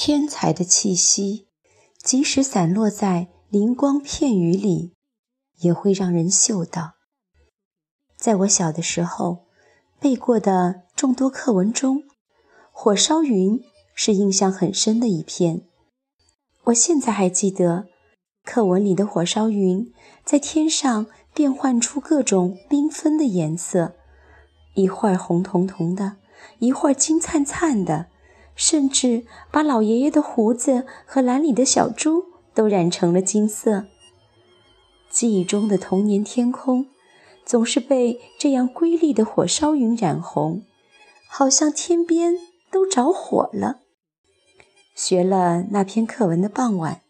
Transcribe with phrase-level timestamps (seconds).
[0.00, 1.48] 天才的气息，
[2.00, 4.92] 即使散落在灵光片语里，
[5.56, 6.92] 也会让人嗅到。
[8.16, 9.46] 在我小的时候
[9.98, 12.02] 背过的众多课文中，
[12.70, 13.58] 《火烧云》
[13.92, 15.62] 是印象很深的一篇。
[16.66, 17.88] 我现在还记得，
[18.44, 19.92] 课文里的火烧云
[20.24, 23.96] 在天上变换出各种缤纷的颜色，
[24.76, 26.18] 一会儿红彤彤的，
[26.60, 28.06] 一会儿金灿灿的，
[28.58, 33.86] 甚至把老爷爷的胡子和篮里的小猪都染成了金色。
[35.08, 36.88] 记忆中的童年天空。
[37.46, 40.66] 总是被这样瑰丽的火烧云染红，
[41.30, 42.34] 好像天边
[42.70, 43.80] 都着火了。
[44.94, 47.00] 学了那篇课文的傍晚，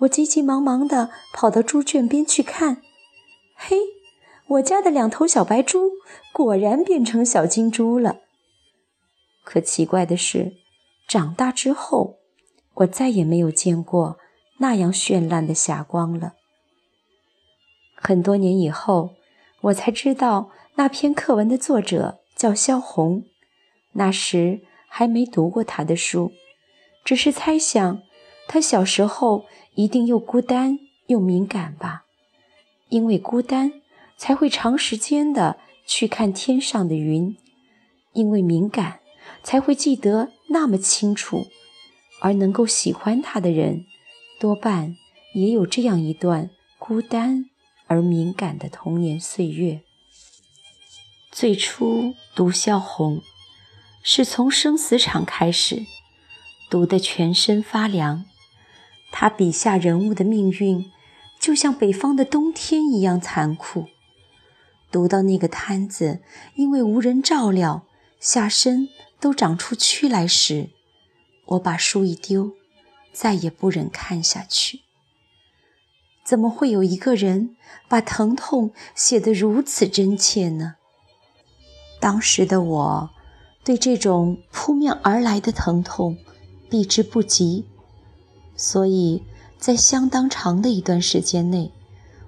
[0.00, 2.82] 我急急忙忙地跑到猪圈边去看。
[3.54, 3.78] 嘿，
[4.48, 5.92] 我家的两头小白猪
[6.30, 8.18] 果然变成小金猪了。
[9.42, 10.56] 可奇怪的是，
[11.10, 12.20] 长大之后，
[12.74, 14.16] 我再也没有见过
[14.58, 16.34] 那样绚烂的霞光了。
[17.96, 19.16] 很多年以后。
[19.62, 23.24] 我才知道那篇课文的作者叫萧红，
[23.92, 26.32] 那时还没读过他的书，
[27.04, 28.00] 只是猜想
[28.48, 29.44] 他小时候
[29.74, 32.06] 一定又孤单又敏感吧，
[32.88, 33.82] 因为孤单
[34.16, 37.36] 才会长时间的去看天上的云，
[38.14, 39.00] 因为敏感
[39.42, 41.46] 才会记得那么清楚，
[42.20, 43.86] 而能够喜欢他的人，
[44.38, 44.96] 多半
[45.34, 47.46] 也有这样一段孤单。
[47.86, 49.80] 而敏感的童年岁月。
[51.32, 53.20] 最初读萧红，
[54.04, 55.84] 是从生死场开始，
[56.70, 58.26] 读得全身发凉。
[59.10, 60.88] 他笔下人物的命运，
[61.40, 63.88] 就像北方的冬天一样残酷。
[64.92, 66.20] 读到那个摊子
[66.54, 67.84] 因为无人照料，
[68.20, 68.88] 下身
[69.20, 70.70] 都长出蛆来时，
[71.44, 72.52] 我把书一丢，
[73.12, 74.80] 再也不忍看下去。
[76.24, 77.56] 怎么会有一个人
[77.88, 80.76] 把疼痛写得如此真切呢？
[82.00, 83.10] 当时的我，
[83.62, 86.16] 对这种扑面而来的疼痛
[86.70, 87.66] 避之不及，
[88.56, 89.24] 所以
[89.58, 91.72] 在相当长的一段时间内，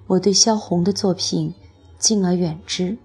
[0.07, 1.55] 我对萧红的作品
[1.97, 2.97] 敬而远之。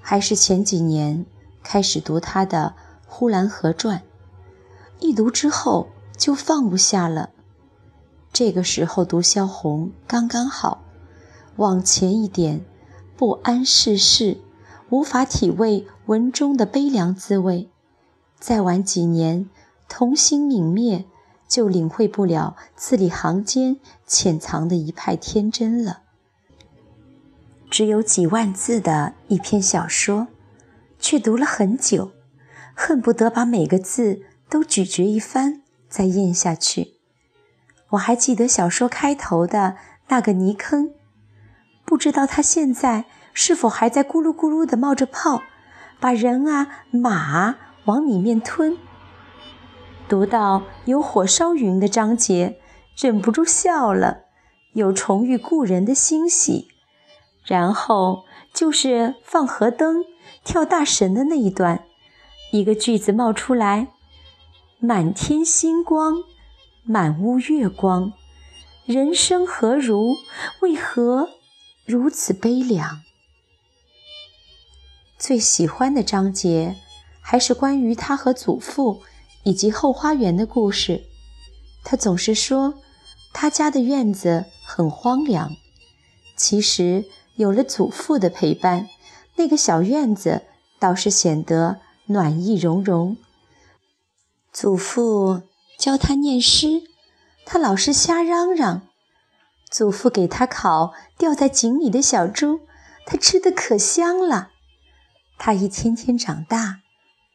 [0.00, 1.24] 还是前几年
[1.70, 3.98] 开始读他的《呼兰河传》，
[5.00, 7.28] 一读之后就放不下了。
[8.32, 10.82] 这个时候读萧红刚刚好，
[11.56, 12.64] 往前一点，
[13.18, 14.40] 不谙世事，
[14.88, 17.68] 无法体味文中的悲凉滋味；
[18.40, 19.50] 再晚几年，
[19.90, 21.04] 童心泯灭，
[21.46, 26.00] 就领会不了字里行间潜藏的一派天真了。
[27.68, 30.28] 只有几万字的一篇小说，
[30.98, 32.12] 却读了很久，
[32.74, 36.94] 恨不得把每个字都咀嚼一番，再咽下去。
[37.90, 39.76] 我还记得小说开头的
[40.08, 40.92] 那个泥坑，
[41.84, 45.42] 不知道它现在是否还在咕噜咕噜地冒着泡，
[45.98, 48.76] 把人啊马啊往里面吞。
[50.08, 52.58] 读到有火烧云的章节，
[52.96, 54.24] 忍不住笑了，
[54.72, 56.68] 有重遇故人的欣喜。
[57.44, 58.24] 然后
[58.58, 60.04] 就是放河灯、
[60.42, 61.84] 跳大神的那一段，
[62.50, 63.86] 一个句子冒出来：
[64.80, 66.24] 满天星光。
[66.82, 68.14] 满屋月光，
[68.84, 70.16] 人生何如？
[70.60, 71.28] 为何
[71.84, 73.02] 如此悲凉？
[75.16, 76.74] 最喜欢的章节
[77.20, 79.02] 还是关于他和祖父
[79.44, 81.04] 以及后花园的故事。
[81.84, 82.74] 他总是说
[83.32, 85.52] 他家的院子很荒凉，
[86.34, 87.04] 其实
[87.38, 88.88] 有了祖父的陪伴，
[89.36, 90.42] 那个小院子
[90.78, 93.16] 倒是显得暖意融融。
[94.52, 95.40] 祖父。
[95.78, 96.82] 教他念诗，
[97.46, 98.82] 他老是瞎嚷嚷。
[99.70, 102.62] 祖父给他烤掉在井里的小猪，
[103.06, 104.50] 他吃的可香了。
[105.38, 106.80] 他一天天长大，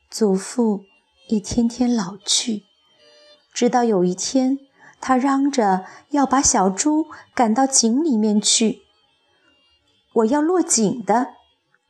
[0.09, 0.83] 祖父
[1.29, 2.63] 一天天老去，
[3.53, 4.59] 直到有一天，
[4.99, 8.81] 他嚷着要把小猪赶到井里面去。
[10.13, 11.33] 我要落井的，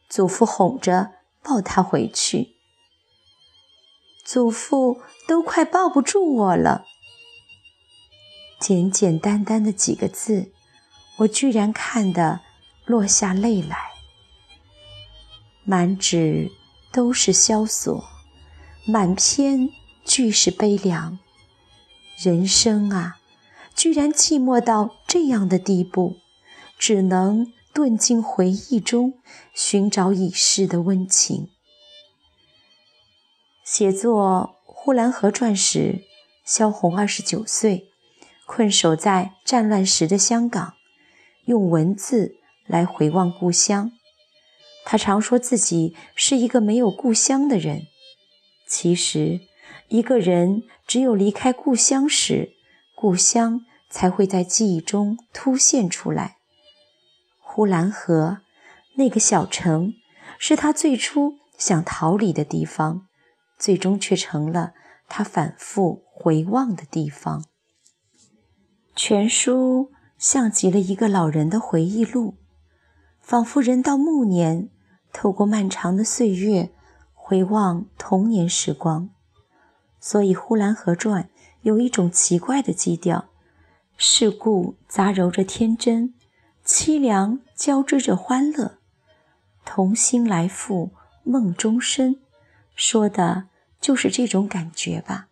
[0.08, 1.12] 祖父哄着
[1.42, 2.56] 抱他回去。
[4.24, 6.86] 祖父都快抱不住我了。
[8.60, 10.54] 简简单单的几个字，
[11.18, 12.40] 我居然看得
[12.86, 13.78] 落下泪来。
[15.66, 16.50] 满纸
[16.92, 18.06] 都是萧索，
[18.86, 19.69] 满篇
[20.06, 21.19] 俱是悲凉。
[22.18, 23.18] 人生啊，
[23.76, 26.16] 居然寂寞到这样的地步，
[26.78, 29.16] 只能遁进回忆中，
[29.54, 31.50] 寻找已逝的温情。
[33.64, 36.04] 写作《呼兰河传》时，
[36.46, 37.88] 萧红二十九岁，
[38.46, 40.74] 困守在战乱时的香港，
[41.46, 42.36] 用文字
[42.68, 43.92] 来回望故乡。
[44.86, 47.88] 他常说自己是一个没有故乡的人。
[48.68, 49.40] 其实，
[49.88, 52.52] 一个人只有离开故乡时，
[52.94, 56.38] 故乡才会在记忆中突现出来。
[57.56, 58.40] 呼兰河
[58.96, 59.94] 那个小城，
[60.40, 63.06] 是他最初想逃离的地方，
[63.60, 64.74] 最终却成了
[65.08, 67.46] 他反复回望的地方。
[68.96, 72.40] 全书像极了一个老人的回忆录，
[73.20, 74.72] 仿佛人到暮年，
[75.12, 76.72] 透过漫长的岁月
[77.14, 79.12] 回望童年时光。
[80.00, 81.26] 所以，《呼兰河传》
[81.62, 83.26] 有一种奇怪的基调，
[83.96, 86.16] 世故杂糅着天真。
[86.66, 88.78] 凄凉交织着欢乐，
[89.64, 90.92] 童心来赴
[91.24, 92.20] 梦中身，
[92.76, 93.46] 说的
[93.80, 95.28] 就是这种感觉吧。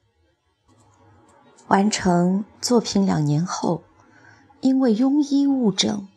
[1.67, 3.83] 完成作品两年后，
[4.59, 6.07] 因为庸医误诊，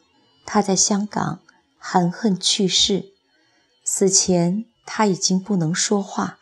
[0.45, 1.41] 他在香港
[1.79, 3.13] 含恨去世。
[3.85, 6.39] 死前他已经不能说话，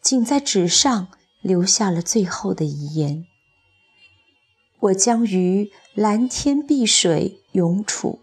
[0.00, 1.08] 仅在纸上
[1.40, 3.26] 留下了最后的遗言。
[4.80, 8.20] 我将于蓝天碧水永处，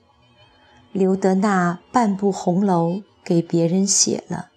[0.92, 4.52] 留得那半部红楼给别人写了，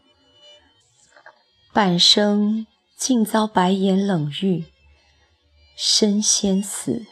[1.72, 2.66] 半生
[2.96, 4.64] 竟遭白眼冷遇，
[5.76, 7.06] 身先死，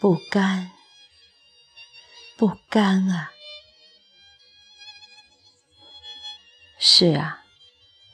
[0.00, 0.70] 不甘，
[2.36, 3.32] 不甘啊！
[6.78, 7.42] 是啊，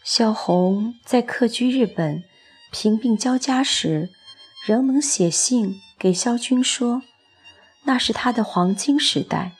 [0.04, 2.24] 萧红在客居日本，
[2.70, 4.10] 贫病交加时。
[4.64, 7.02] 仍能写信给萧军说，
[7.84, 9.52] 那是他的黄金时代。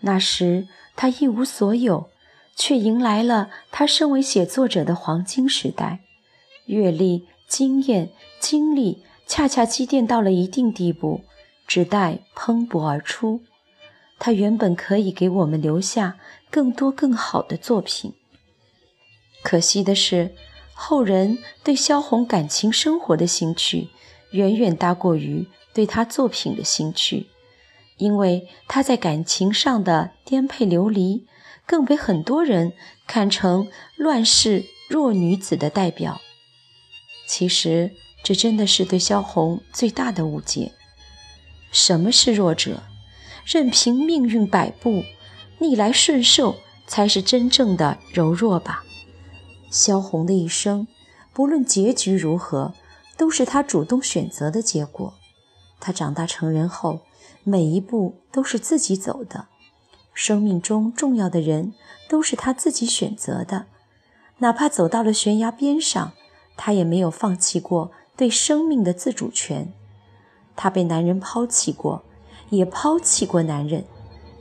[0.00, 2.10] 那时他一无所有，
[2.56, 6.00] 却迎来了他身为写作者的黄金时代。
[6.66, 8.10] 阅历、经验、
[8.40, 11.24] 经历恰恰积淀到了一定地步，
[11.66, 13.42] 只待蓬勃而出。
[14.18, 16.16] 他原本可以给我们留下
[16.50, 18.14] 更多更好的作品。
[19.42, 20.34] 可惜的是，
[20.72, 23.88] 后人对萧红感情生活的兴趣。
[24.30, 27.26] 远远大过于对他作品的兴趣，
[27.96, 31.26] 因为他在感情上的颠沛流离，
[31.66, 32.72] 更被很多人
[33.06, 36.20] 看成乱世弱女子的代表。
[37.26, 37.92] 其实，
[38.22, 40.72] 这真的是对萧红最大的误解。
[41.72, 42.82] 什么是弱者？
[43.44, 45.04] 任凭命运摆布，
[45.58, 46.56] 逆来顺受
[46.86, 48.84] 才是真正的柔弱吧。
[49.70, 50.86] 萧红的一生，
[51.32, 52.74] 不论结局如何。
[53.16, 55.14] 都是他主动选择的结果。
[55.78, 57.02] 他长大成人后，
[57.44, 59.46] 每一步都是自己走的。
[60.12, 61.74] 生命中重要的人
[62.08, 63.66] 都是他自己选择的，
[64.38, 66.12] 哪怕走到了悬崖边上，
[66.56, 69.72] 他也没有放弃过对生命的自主权。
[70.56, 72.02] 他被男人抛弃过，
[72.50, 73.84] 也抛弃过男人，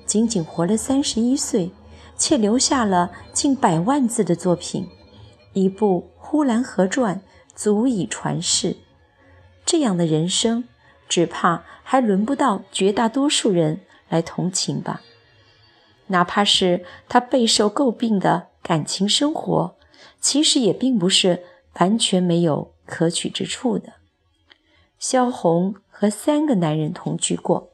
[0.05, 1.71] 仅仅活了三十一岁，
[2.17, 4.87] 却留下了近百万字的作品，
[5.53, 7.17] 一部《呼兰河传》。
[7.55, 8.77] 足以传世，
[9.63, 10.63] 这样的人生，
[11.07, 15.01] 只怕还轮不到绝大多数人来同情吧。
[16.07, 19.75] 哪怕是他备受诟病的感情生活，
[20.19, 21.43] 其实也并不是
[21.79, 23.93] 完全没有可取之处的。
[24.99, 27.69] 萧红和三个男人同居过，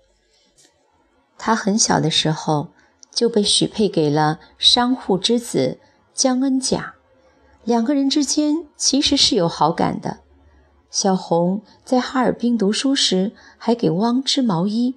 [1.37, 2.69] 她很小的时候
[3.11, 5.79] 就被许配给了商户之子
[6.13, 6.95] 江恩甲。
[7.63, 10.19] 两个人之间其实是有好感的。
[10.91, 14.95] 小红在哈尔滨读书时还给汪织毛衣。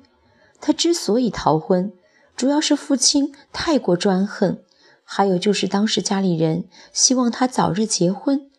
[0.60, 1.92] 她之所以逃婚，
[2.36, 4.58] 主要是父亲太过专横，
[5.04, 8.50] 还有就是当时家里人希望她早日结婚，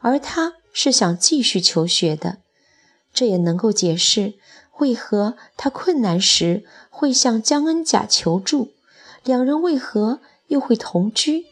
[0.00, 2.38] 而她是想继续求学的。
[3.12, 4.34] 这也能够解释
[4.78, 8.72] 为何她困难时会向江恩甲求助，
[9.22, 11.46] 两人为何又会同居？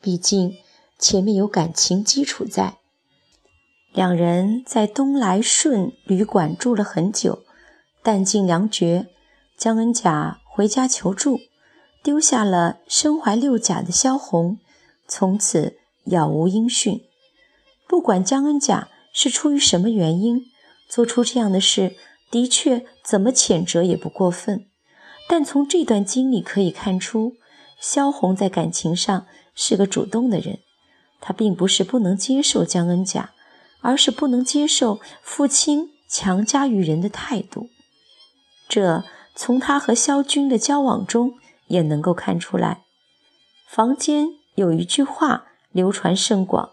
[0.00, 0.56] 毕竟。
[0.96, 2.78] 前面有感情基础在，
[3.94, 7.44] 两人在东来顺旅馆住了很久，
[8.02, 9.06] 弹尽粮绝，
[9.56, 11.38] 江恩甲回家求助，
[12.02, 14.58] 丢下了身怀六甲的萧红，
[15.06, 17.02] 从此杳无音讯。
[17.86, 20.42] 不管江恩甲是出于什么原因
[20.88, 21.94] 做出这样的事，
[22.32, 24.66] 的确怎么谴责也不过分。
[25.28, 27.34] 但从这段经历可以看出，
[27.80, 30.58] 萧红在感情上是个主动的人。
[31.20, 33.30] 她并不是不能接受江恩甲，
[33.84, 37.68] 而是不能接受父亲强加于人的态度。
[38.66, 41.34] 这从他和萧军的交往中
[41.66, 42.82] 也能够看出来。
[43.68, 46.70] 坊间有一句话流传甚广：“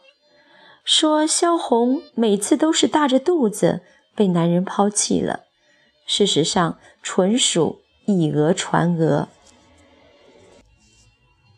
[0.85, 3.81] 说萧红每次都是大着肚子
[4.15, 5.41] 被男人抛弃了。
[6.05, 9.27] 事实上，纯属以讹传讹。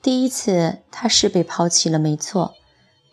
[0.02, 2.56] 第一次她是被抛弃了，没错。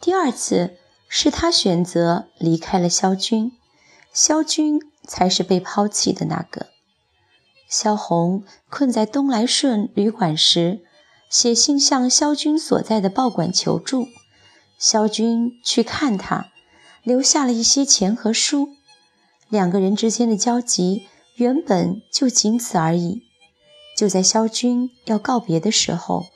[0.00, 0.78] 第二次
[1.12, 3.50] 是他选择离开了萧军，
[4.12, 6.68] 萧军才是被抛弃的那个。
[7.68, 10.84] 萧红困在东来顺旅馆时，
[11.28, 14.06] 写信向萧军所在的报馆求助。
[14.78, 16.46] 萧军去看他，
[17.02, 18.68] 留下了一些钱和书。
[19.48, 23.24] 两个人之间的交集原本就仅此而已。
[23.96, 26.26] 就在萧军要告别的时候，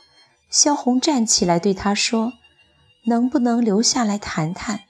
[0.50, 2.33] 萧红站起来对他说
[3.04, 4.80] ：“能不能留下来谈谈？”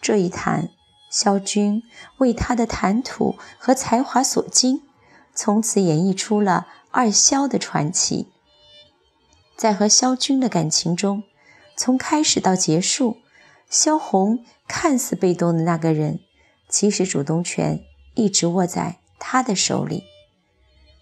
[0.00, 0.70] 这一谈，
[1.10, 1.82] 萧军
[2.18, 4.82] 为他的谈吐和才华所惊。
[5.32, 8.26] 从此演绎出了二萧的传奇。
[9.56, 11.22] 在和萧军的感情中，
[11.76, 13.18] 从开始到结束，
[13.70, 16.20] 萧红看似被动的那个人，
[16.68, 17.82] 其实主动权
[18.14, 20.04] 一直握在他的手里。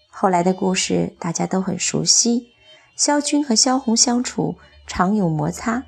[0.09, 2.51] 后来的故事大家都很熟悉，
[2.95, 4.55] 萧军和萧红相处
[4.85, 5.85] 常有摩擦。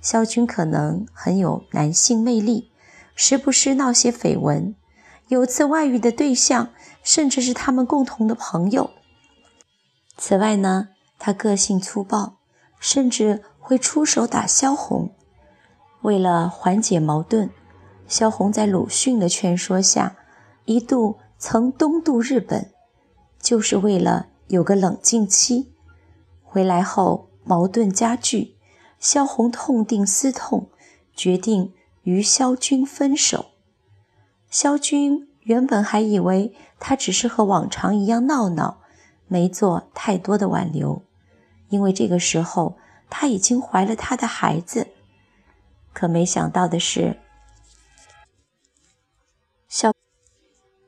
[0.00, 2.70] 萧军可能很有男性魅力，
[3.14, 4.74] 时不时闹些绯闻。
[5.28, 6.70] 有次外遇的对象，
[7.02, 8.90] 甚至是他们共同的朋友。
[10.16, 10.88] 此外呢，
[11.18, 12.38] 他个性粗暴，
[12.78, 15.14] 甚至会出手打萧红。
[16.02, 17.50] 为了缓解矛盾，
[18.08, 20.16] 萧红在鲁迅的劝说下，
[20.64, 22.72] 一度曾东渡日本，
[23.40, 25.72] 就是为了有个冷静期。
[26.42, 28.56] 回来后矛盾加剧，
[29.00, 30.70] 萧红痛定思痛，
[31.16, 33.46] 决定与萧军分手。
[34.50, 38.82] 萧军原本还以为他只是和往常一样闹闹，
[39.26, 41.02] 没做太多的挽留，
[41.70, 42.76] 因为这个时候
[43.08, 44.88] 他已经怀了他的孩子。
[45.94, 47.18] 可没想到的是，
[49.66, 49.94] 萧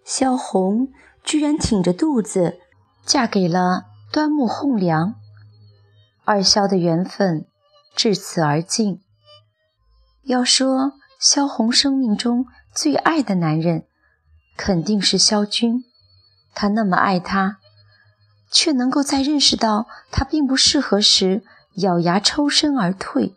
[0.05, 0.93] 萧红
[1.25, 2.61] 居然挺着肚子
[3.07, 5.15] 嫁给了端木蕻良，
[6.25, 7.47] 二萧的缘分
[7.95, 9.01] 至此而尽。
[10.25, 13.85] 要说萧红生命中，最爱的男人
[14.57, 15.85] 肯定是萧军，
[16.55, 17.59] 他那么爱他，
[18.51, 21.43] 却能够在认识到他并不适合时
[21.77, 23.35] 咬牙抽身而退，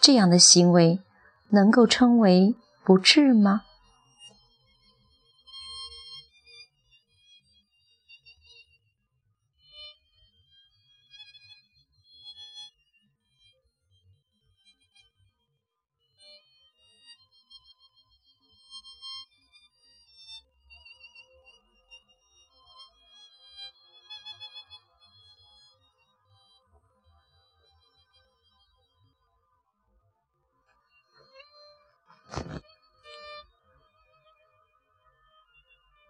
[0.00, 1.00] 这样的行为
[1.50, 3.62] 能够称为不智吗？